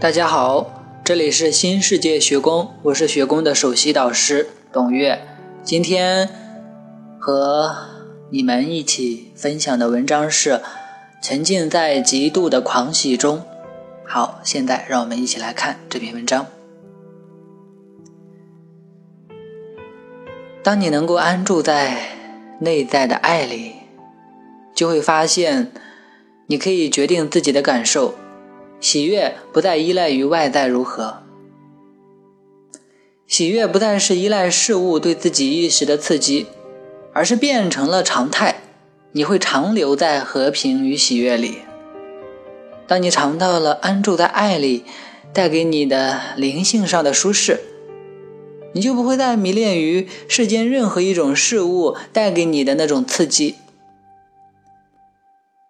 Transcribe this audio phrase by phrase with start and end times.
[0.00, 5.20] 大家好，这里是新世界学宫，我是学宫的首席导师董月。
[5.62, 6.26] 今天
[7.18, 7.76] 和
[8.30, 10.52] 你们一起分享的文章是
[11.22, 13.40] 《沉浸在极度的狂喜中》。
[14.06, 16.46] 好，现在让我们一起来看这篇文章。
[20.62, 22.16] 当你能够安住在
[22.60, 23.74] 内在的爱里，
[24.74, 25.70] 就会发现，
[26.46, 28.14] 你可以决定自己的感受。
[28.80, 31.22] 喜悦不再依赖于外在如何，
[33.26, 36.46] 喜悦不再是依赖事物对自己意识的刺激，
[37.12, 38.62] 而是变成了常态。
[39.12, 41.58] 你会长留在和平与喜悦里。
[42.86, 44.84] 当你尝到了安住在爱里
[45.34, 47.60] 带给你的灵性上的舒适，
[48.72, 53.56] 你就不会再迷恋于世间任何一种事物带给你的那种刺激。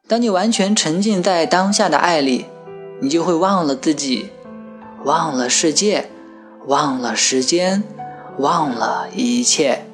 [0.06, 2.44] 当你完全沉浸在当下的爱里。
[3.00, 4.30] 你就会忘了自己，
[5.04, 6.10] 忘了世界，
[6.66, 7.82] 忘了时间，
[8.38, 9.86] 忘了一切。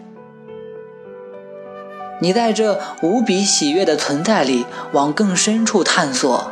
[2.20, 6.50] 你在这无比喜悦的存在里往更深处探索，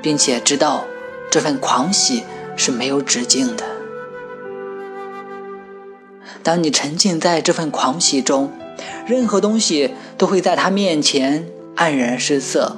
[0.00, 0.84] 并且知道
[1.30, 2.24] 这份狂喜
[2.56, 3.64] 是没有止境的。
[6.42, 8.52] 当你沉浸在这份狂喜中，
[9.06, 12.76] 任何东西都会在他面前黯然失色。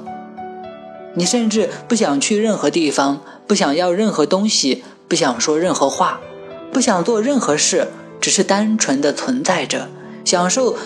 [1.19, 6.21] 你甚至不想去任何地方，不想要任何东西，不想说任何话，
[6.71, 7.89] 不想做任何事，
[8.21, 9.89] 只是单纯的存在着，
[10.23, 10.77] 享受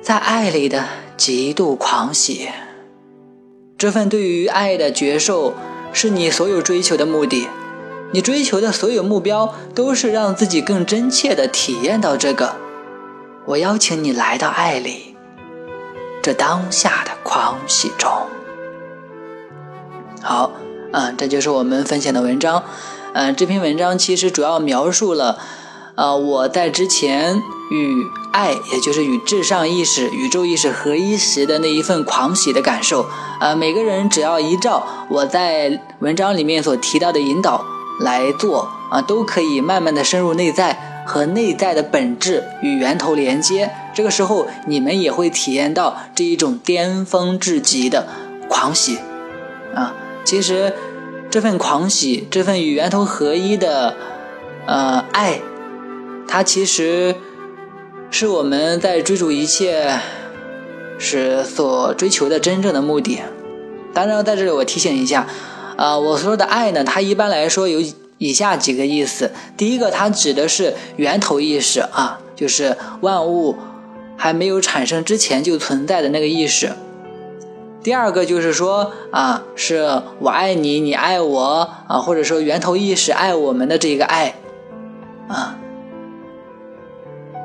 [0.00, 0.84] 在爱里的
[1.16, 2.48] 极度狂喜。
[3.76, 5.54] 这份对于爱的觉受，
[5.92, 7.48] 是你所有追求的目的。
[8.12, 12.54] 你追求的所有目标，都是让自己更真切的体验到这个。
[13.46, 15.16] 我邀请你来到爱里，
[16.22, 18.08] 这当下的狂喜中。
[20.26, 20.50] 好，
[20.92, 22.64] 嗯，这就是我们分享的文章。
[23.14, 25.38] 嗯，这篇文章其实主要描述了，
[25.94, 33.06] 呃，我在之前与爱，也就是与至上意识、宇宙意识合一时的那一份狂喜的感受。
[33.38, 37.64] 呃，每个人只要依照我在文章里面所提到的引导
[38.00, 43.70] 来做，啊，都可以慢慢的深入内在，和内在的本质与源头连接。
[43.94, 48.08] 这个时候，你们也会体验到这一种巅峰至极的
[48.48, 48.98] 狂喜，
[49.72, 49.94] 啊。
[50.26, 50.72] 其实，
[51.30, 53.94] 这份狂喜，这份与源头合一的，
[54.66, 55.40] 呃，爱，
[56.26, 57.14] 它其实
[58.10, 60.00] 是我们在追逐一切
[60.98, 63.20] 时所追求的真正的目的。
[63.94, 65.28] 当然，在这里我提醒一下，
[65.76, 67.80] 啊，我说的爱呢，它一般来说有
[68.18, 69.30] 以下几个意思。
[69.56, 73.56] 第一个，它指的是源头意识啊，就是万物
[74.16, 76.72] 还没有产生之前就存在的那个意识。
[77.86, 84.34] 第二个就是说啊，是我爱你，你爱我啊，或者说源头意识爱我们的这个爱，
[85.28, 85.56] 啊，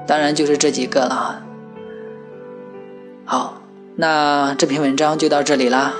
[0.07, 1.45] 当然就是这几个了啊。
[3.23, 3.61] 好，
[3.97, 5.93] 那这篇文章就到这里啦。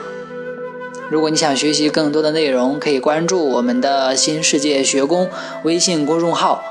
[1.12, 5.30] 如果你想学习更多的内容，可以关注我们的新世界学宫
[5.64, 6.64] 微信公众号。